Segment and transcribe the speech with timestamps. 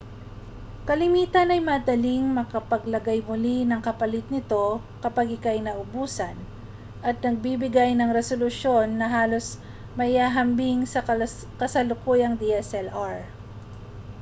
[0.89, 4.65] kalimitan ay madaling makapaglagay muli ng kapalit nito
[5.03, 6.33] kapag ikaw ay naubusan
[7.07, 9.47] at nagbibigay ng resolusyon na halos
[9.97, 11.05] maihahambing sa
[11.61, 13.15] kasalukuyang dslr